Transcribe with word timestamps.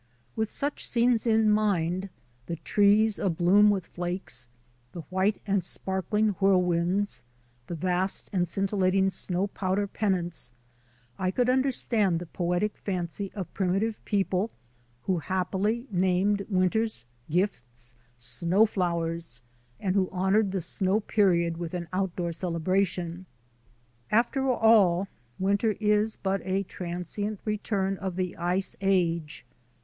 With 0.35 0.49
such 0.49 0.87
scenes 0.89 1.27
in 1.27 1.47
mind— 1.51 2.09
the 2.47 2.55
trees 2.55 3.19
abloom 3.19 3.69
with 3.69 3.85
flakes, 3.85 4.47
the 4.93 5.01
white 5.11 5.39
and 5.45 5.63
sparkling 5.63 6.29
whirlwinds, 6.41 7.21
the 7.67 7.75
vast 7.75 8.27
and 8.33 8.47
scintillating 8.47 9.11
snow 9.11 9.45
powder 9.45 9.85
pennants— 9.85 10.53
I 11.19 11.29
could 11.29 11.51
understand 11.51 12.17
the 12.17 12.25
poetic 12.25 12.79
fancy 12.79 13.31
of 13.35 13.53
primitive 13.53 14.03
people 14.03 14.49
who 15.03 15.19
happily 15.19 15.85
named 15.91 16.47
winter's 16.49 17.05
gifts 17.29 17.93
"snow 18.17 18.65
flowers" 18.65 19.39
and 19.79 19.93
who 19.93 20.09
honoured 20.09 20.49
the 20.51 20.61
snow 20.61 20.99
period 20.99 21.57
with 21.57 21.75
an 21.75 21.87
outdoor 21.93 22.31
celebration. 22.31 23.27
After 24.09 24.49
all, 24.49 25.09
winter 25.37 25.75
is 25.79 26.15
but 26.15 26.41
a 26.43 26.63
transient 26.63 27.39
return 27.45 27.97
of 27.97 28.15
the 28.15 28.35
ice 28.37 28.75
age. 28.81 29.45